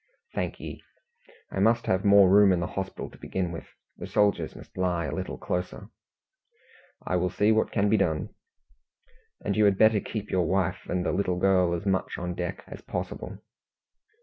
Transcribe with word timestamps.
"Thank 0.33 0.59
ye. 0.59 0.81
I 1.51 1.59
must 1.59 1.85
have 1.85 2.03
more 2.03 2.27
room 2.27 2.51
in 2.51 2.59
the 2.59 2.65
hospital 2.65 3.11
to 3.11 3.19
begin 3.19 3.51
with. 3.51 3.67
The 3.97 4.07
soldiers 4.07 4.55
must 4.55 4.75
lie 4.75 5.05
a 5.05 5.13
little 5.13 5.37
closer." 5.37 5.89
"I 7.05 7.15
will 7.17 7.29
see 7.29 7.51
what 7.51 7.71
can 7.71 7.87
be 7.87 7.97
done." 7.97 8.29
"And 9.45 9.55
you 9.55 9.65
had 9.65 9.77
better 9.77 9.99
keep 9.99 10.31
your 10.31 10.47
wife 10.47 10.89
and 10.89 11.05
the 11.05 11.11
little 11.11 11.37
girl 11.37 11.75
as 11.75 11.85
much 11.85 12.17
on 12.17 12.33
deck 12.33 12.63
as 12.65 12.81
possible." 12.81 13.43